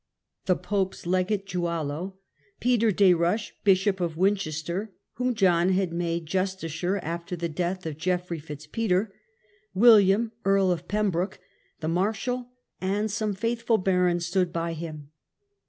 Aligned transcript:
The 0.47 0.55
pope's 0.55 1.05
legate 1.05 1.45
Gualo, 1.45 2.15
Peter 2.59 2.91
des 2.91 3.13
Roches, 3.13 3.51
Bishop 3.63 3.99
of 4.01 4.17
Winchester 4.17 4.95
(whom 5.17 5.35
John 5.35 5.69
had 5.73 5.93
made 5.93 6.25
justiciar 6.25 6.99
after 7.03 7.35
the 7.35 7.47
death 7.47 7.85
of 7.85 7.97
Geoffrey 7.99 8.39
Fitz 8.39 8.65
Peter), 8.65 9.13
William, 9.75 10.31
Earl 10.43 10.71
of 10.71 10.87
Pembroke, 10.87 11.37
the 11.81 11.87
Marshal, 11.87 12.49
and 12.81 13.11
some 13.11 13.35
faithful 13.35 13.77
The 13.77 13.83
crowning 13.83 13.97
barons, 14.01 14.25
stood 14.25 14.51
by 14.51 14.73
him. 14.73 15.11